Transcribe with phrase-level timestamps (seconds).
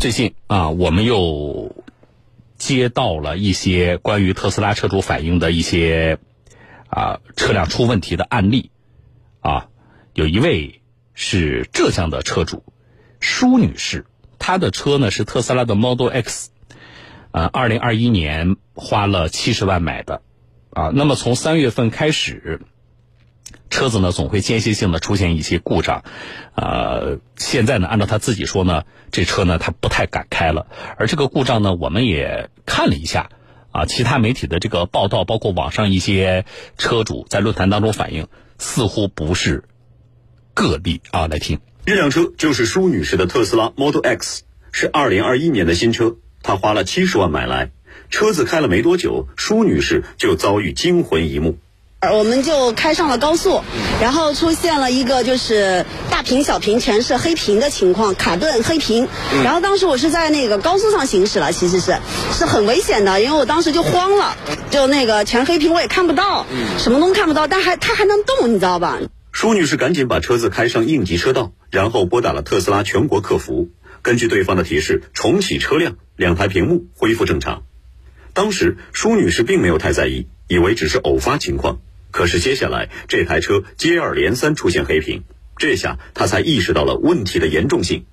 [0.00, 1.76] 最近啊，我们又
[2.56, 6.18] 接到了一些关于特斯拉车主反映的一些
[6.88, 8.70] 啊车辆出问题的案例
[9.40, 9.68] 啊。
[10.14, 10.80] 有一位
[11.12, 12.64] 是浙江的车主
[13.20, 14.06] 舒女士，
[14.38, 16.48] 她的车呢是特斯拉的 Model X，
[17.32, 20.22] 呃，二零二一年花了七十万买的
[20.70, 20.90] 啊。
[20.94, 22.62] 那么从三月份开始。
[23.70, 26.02] 车子呢总会间歇性的出现一些故障，
[26.56, 30.66] 呃，现在呢按照他自己说呢，这车呢他不太敢开了。
[30.98, 33.30] 而这个故障呢，我们也看了一下，
[33.70, 36.44] 啊，其他媒体的这个报道，包括网上一些
[36.76, 38.26] 车主在论坛当中反映，
[38.58, 39.62] 似乎不是
[40.52, 41.28] 个例啊。
[41.28, 44.42] 来听，这辆车就是舒女士的特斯拉 Model X，
[44.72, 47.70] 是二零二一年的新车，她花了七十万买来，
[48.10, 51.58] 车子开了没多久，舒女士就遭遇惊魂一幕。
[52.08, 53.62] 我们就开上了高速，
[54.00, 59.06] 然后出现了一个就是大屏小屏全是黑屏的情况，卡顿黑屏。
[59.44, 61.98] 然后当时我是在那个高速上行驶了，其实是
[62.32, 64.34] 是很危险的，因为我当时就慌了，
[64.70, 66.46] 就那个全黑屏我也看不到，
[66.78, 68.98] 什么都看不到，但还它还能动，你知道吧？
[69.30, 73.68] 舒女士赶紧把车子开上应急车道，然后拨打了特斯拉全国客服。
[74.00, 77.64] 根据对方的提示，重启车辆，两台屏幕恢复正常。
[78.32, 81.80] 当时舒女士并没有太在意，以为只是偶发情况。
[82.10, 85.22] 可是接下来这台车接二连三出现黑屏，
[85.56, 88.04] 这下他才意识到了问题的严重性。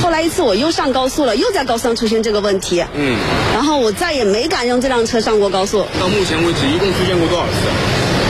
[0.00, 2.82] 后来一次我又上高速了，又在高速上出现这个问题。
[2.94, 3.18] 嗯，
[3.52, 5.84] 然后我再也没敢用这辆车上过高速。
[6.00, 7.52] 到目前为止一共出现过多少次？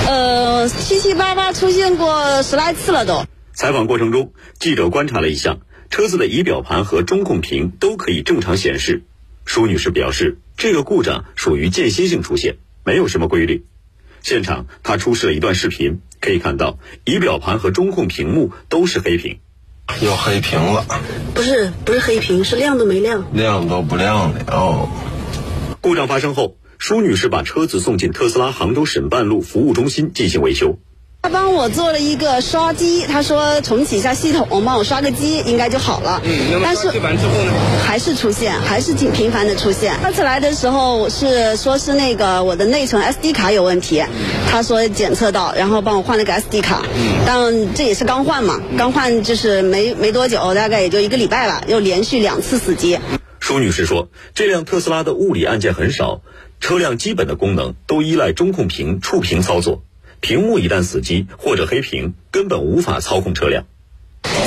[0.09, 3.25] 呃，七七八八出现过十来次了都。
[3.55, 9.05] 采访过程中，记者观察了一下车子的仪表盘和中控屏都可以正常显示。
[9.45, 13.65] 舒女士表示，这个故障属于间歇性出现，没有什么规律。
[14.29, 19.39] 现场，他出示了一段视频，可以看到仪表盘和中控屏幕都是黑屏，
[20.01, 20.85] 又黑屏了。
[21.33, 24.89] 不是，不是黑屏，是亮都没亮，亮都不亮了。
[25.81, 30.81] 故障发生后，舒女士把车子送进特斯拉杭州沈半路服务中心进行维修。
[31.27, 36.23] 他帮我做了一个刷机，他说重启一下系统，帮我刷个机应该就好了。
[36.25, 37.53] 嗯，但是之后呢？
[37.85, 40.01] 还是出现，还是挺频繁的出现。
[40.01, 44.05] 上次来的时候是说是那个我的内存 SD 卡有问题，
[44.49, 46.85] 他说检测到，然后帮我换了个 SD 卡。
[46.95, 53.01] 嗯，但这也是刚换嘛，刚换就是没没多久，大概也就一个礼拜吧，又连续两次死机。
[53.41, 56.21] 舒女士说，这辆特斯拉的物理按键很少，
[56.61, 59.83] 车辆基本的功能都依赖中控屏触屏操作。
[60.21, 63.65] 屏幕一旦死机或者黑屏，根本无法操控车辆。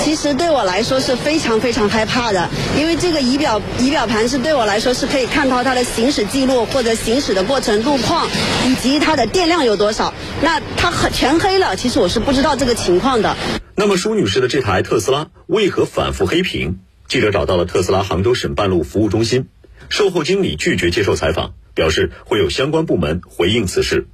[0.03, 8.27] 其实对我来说是非常非常害怕的，因为这个仪表仪表盘是对我来说是可以看到它的行驶记录或者行驶的过程路况，
[8.65, 10.13] 以及它的电量有多少。
[10.41, 13.37] 那它很全黑了，其实我是不知道这个情况的。
[13.75, 16.79] 那么舒女士的这台特斯拉为何反复黑屏？
[17.07, 19.47] 记者找到了特斯拉杭州省半路服务中心，
[19.87, 24.07] 售后经理拒绝接受采访，表示会有相关部门回应此事。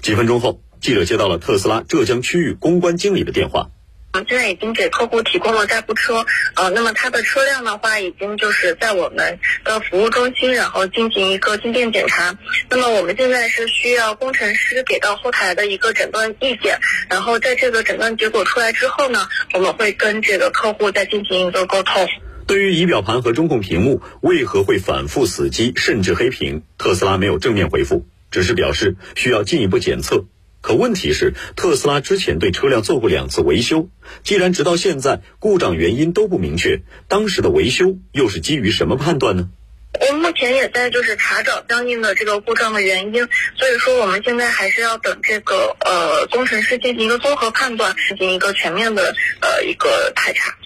[0.00, 0.60] 几分钟后。
[0.84, 3.70] 记者接到了特斯拉浙江区域公关经理的电话。
[4.28, 12.36] 现在已经给客户提供了代步车，呃，那么他的车辆的话，已经就是在我们的服务中心，然后进行一个进店检查。
[12.68, 16.78] 那么我们现在是需要工程师给到后台的一个诊断意见，
[17.08, 22.06] 然后在这个诊断结果出来之后呢，我们会跟这个客户再进行一个沟通。
[22.46, 30.26] 对于仪表盘和中控屏幕为何会反复死机甚至黑屏，特斯拉没有正面回复，只是表示需要进一步检测。
[30.64, 33.90] 可问题是，特斯拉之前对车辆做过两次维修，
[34.22, 39.50] 既然直到现在故障原因都不明确，当时的维修又是基于什么判断呢？
[40.00, 50.56] 我们目前也在就是查找相应的这个故障的原因，所以说我们现在还是要等这个呃工程师进行一个综合判断，进行一个全面的呃一个排查。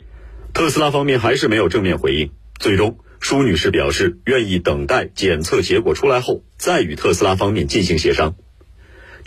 [0.55, 2.31] 特斯拉方面还是没有正面回应，
[2.61, 8.37] 最终舒女士表示愿意等待检测结果出来后再与特斯拉方面进行协商。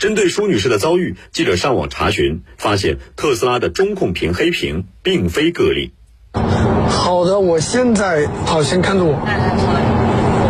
[0.02, 5.92] 针对舒女士的遭遇，记者上网查询，发现特斯拉的中控屏黑屏并非个例。
[6.88, 9.14] 好的，我现在好，先看着我。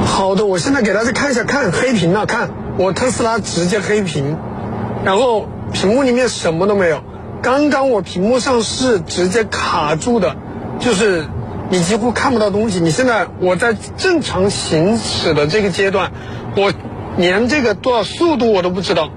[0.06, 2.48] 好的，我现在给大家看一下，看黑屏了，看
[2.78, 4.38] 我特斯拉直接黑屏，
[5.04, 7.04] 然后屏幕里面什么都没有。
[7.42, 10.34] 刚刚我屏幕上是直接卡住的，
[10.80, 11.26] 就是
[11.68, 12.80] 你几乎看不到东西。
[12.80, 16.10] 你现在我在正常行驶的这个阶段，
[16.56, 16.72] 我
[17.18, 19.10] 连这个多少速度我都不知道。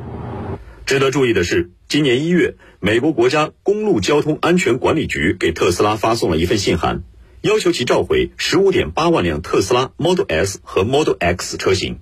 [0.86, 7.02] 值得注意的是，今年一月，美国国家公路交通安全管理局给特斯拉发送了一份信函，
[7.42, 11.98] 要求其召回十五点八万辆特斯拉 Model S 和 Model X 车型。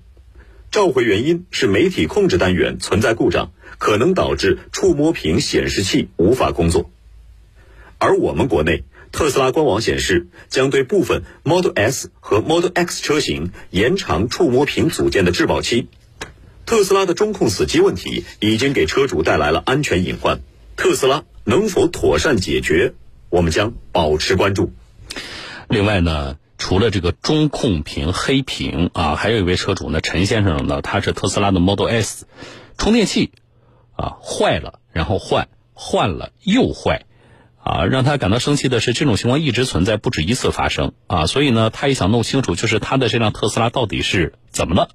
[0.70, 6.90] 召回原因是媒体控制单元存在故障，可能导致触摸屏显示器无法工作。
[7.96, 15.88] 而我们国内特斯拉官网显示，将对部分 Model S 和 Model X 车型延长触摸屏组件的质保期。
[16.66, 20.40] 特斯拉的中控死机问题已经给车主带来了安全隐患，
[20.76, 22.94] 特斯拉能否妥善解决？
[23.28, 24.72] 我们将保持关注。
[25.68, 32.26] 另外呢，除了这个中控屏黑屏啊，还有一位车主呢，陈先生呢，他是特斯拉的 Model S，
[32.78, 33.32] 充电器
[33.96, 37.04] 啊坏了，然后换换了又坏，
[37.62, 44.88] 啊，让他感到生气的是，这种情况一直存在，不止一次发生啊，所以呢，他也想弄清楚，就是他的这辆特斯拉到底是怎么了。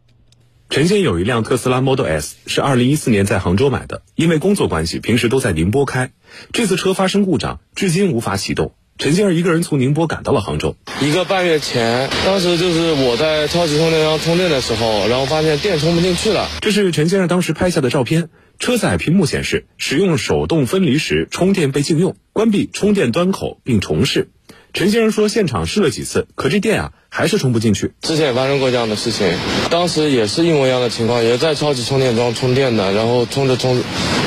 [0.69, 6.11] 陈先有一辆特斯拉 Model S，是二零一四年在杭州买的，因为工作关系，平时都在宁波开。
[6.53, 8.73] 这次车发生故障，至今无法启动。
[8.99, 10.75] 陈先生一个人从宁波赶到了杭州。
[11.01, 16.47] 一个半月前，当时就是我在超级充电桩充电的时候，然后发现电充不进去了。
[16.61, 18.29] 这是陈先生当时拍下的照片。
[18.59, 24.29] 车载屏幕显示，使用手动分离时充电被禁用，关闭充电端口并重试。
[24.71, 27.93] 陈先生说，现场试了几次，可这电啊还是充不进去。
[28.01, 29.27] 之前也发生过这样的事情，
[29.71, 33.81] 当时也是一模一样的情况，也在超级充电桩充电的，然后充着充，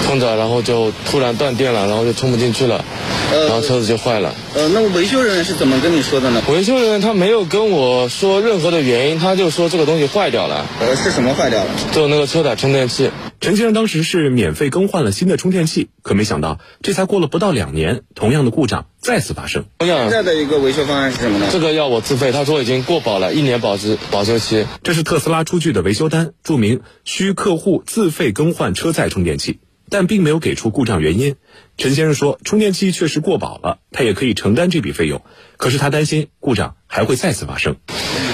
[0.05, 2.85] 充着，然后就突然断电了，然后就充不进去了，
[3.33, 4.35] 然后车子就坏了。
[4.55, 6.43] 呃，那维修人员是怎么跟你说的呢？
[6.49, 10.67] 维修人员他没有跟我说任何的原因，他就说这个东西坏掉了。
[10.81, 11.71] 呃，是什么坏掉了？
[11.93, 13.11] 就那个车载充电器。
[13.41, 19.65] 陈先生当时是免费更换了新的充电器，可没想到这才过了不到两年，同样的故障再次发生。
[19.81, 21.49] 现在的一个维修方案是什么呢？
[21.51, 24.65] 这个要我自费，他说已经过保了，一年保质保修期。
[24.85, 29.59] 这是特斯拉出具的维修单，注明需客户自费更换车载充电器，
[29.93, 31.37] 但并没有给出故障原因。
[31.77, 35.23] 陈先生说，充电器确实过保了，他也可以承担这笔费用，
[35.59, 37.77] 可是他担心故障还会再次发生。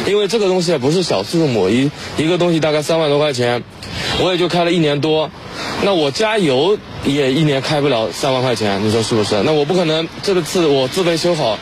[0.06, 3.64] 因为这个东西不是小数目，一一个东西大概三万多块钱，
[4.22, 5.30] 我也就开了一年多，
[5.82, 9.42] 那我加油也一年开不了三万块钱，你说是不是？
[9.42, 11.58] 那我不可能这个次我自费修好，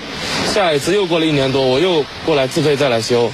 [0.52, 3.32] 下一次又过了一年多，我又过来自费再来修，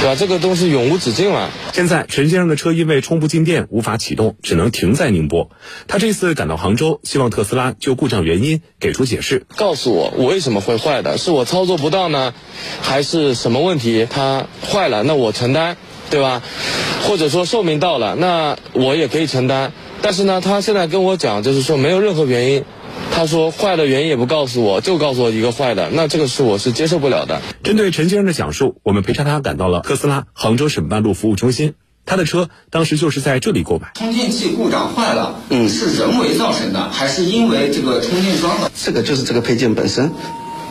[0.00, 0.14] 对吧？
[0.18, 1.50] 这个东西永无止境了。
[1.74, 5.50] 现在陈先生的车因为充不进电无法启动，只能停在宁波。
[5.88, 12.32] 他这次赶到杭州，希望特斯拉就故障原因给出解释，告诉我我为什么会坏的，是我操作不当呢，
[12.80, 15.02] 还是什么问题它坏了？
[15.02, 15.76] 那我承担，
[16.08, 16.42] 对吧？
[17.06, 19.74] 或者说寿命到了，那我也可以承担。
[20.00, 22.64] 但是呢，他现在跟我讲，就是说没有任何原因。
[23.20, 27.42] 他说坏的原因也不告诉我，就告诉我一个坏的，那这个是我是接受不了的。
[27.62, 31.74] 针对陈先生的讲述，我们陪着他赶到了特斯拉杭州沈半路服务中心。
[32.06, 33.90] 他的车当时就是在这里购买。
[33.94, 38.72] 充电器故障坏了，嗯，是人为造成的，还是因为这个充电桩的？
[38.74, 40.10] 这个就是这个配件本身。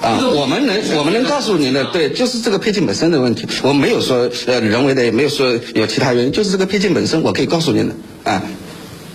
[0.02, 3.46] 啊，我们能我们能告诉您的，对，就是这个配件本身的问题。
[3.62, 7.96] 我没有说呃人为的，也没有说有其他原因，就是这个配件本身，我可以告诉您的。
[8.24, 8.42] 啊，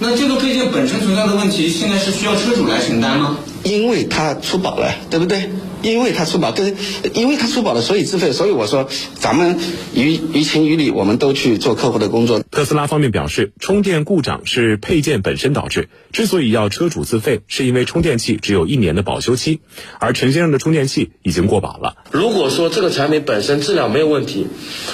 [0.01, 3.39] 那这个配件本身存在的问题，现在是需要车主来承担吗？
[3.63, 5.51] 因为他出保了，对不对？
[5.83, 6.77] 因为他出保，跟
[7.13, 8.33] 因为他出保了，所以自费。
[8.33, 9.59] 所以我说，咱们
[9.95, 12.41] 于于情于理，我们都去做客户的工作。
[12.41, 19.61] 特斯拉方面表示，充电故障是配件本身导致，之所以要车主自费，是因为充电器只有一年的保修期，
[20.01, 21.97] 而陈先生的充电器已经过保了。
[22.11, 24.47] 如果说这个产品本身质量没有问题，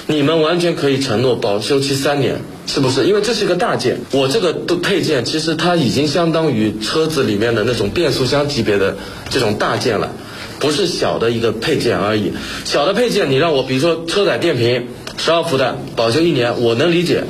[0.09, 2.41] 你们完全可以承诺保修期三年，
[2.73, 3.05] 是不是？
[3.05, 8.97] 因为这是一个大件，我这个的配件其实它已经相当于车子里面的那种变速箱级别的
[9.29, 10.13] 这种大件了。
[10.61, 12.33] 不是小的一个配件而已，
[12.65, 17.25] 小的配件你让我比如说车载电瓶十二伏的保修一年，我能理解，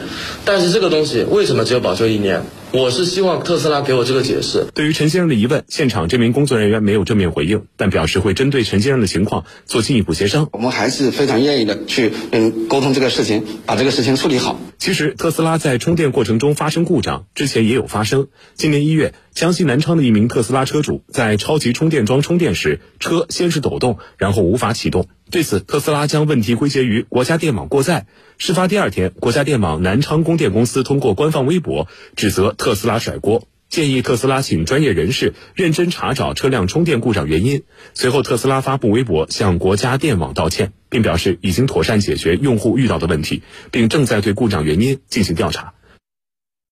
[0.44, 2.42] 但是这个东西为什么只有保修一年？
[2.72, 4.66] 我是希望特斯拉给我这个解释。
[4.74, 10.48] 对于陈先生的疑问，现场这名工作人员没有正面回应，但表示会针对陈先生的情况做进一步协商。
[10.52, 14.60] 我们还是非常愿意的去嗯沟通这个事情，把这个事情处理好。
[14.78, 18.28] 其实特斯拉在充电过程中发生故障之前也有发生。
[18.54, 25.08] 今年一月，江西南昌的一名特斯拉车主在超级充电桩充电时，车先是抖动，然后无法启动。
[25.30, 28.06] 对此，特斯拉将问题归结于国家电网过载。
[28.36, 37.62] 事发第二天，国家电网南昌供电公司通过官方微博指责特斯拉甩锅，建议特斯拉请专业人士认真查找车辆充电故障原因。
[37.94, 45.74] 随后，特斯拉发布微博向国家电网道歉，并表示已经妥善解决用户遇到的问题，并正在对故障原因进行调查。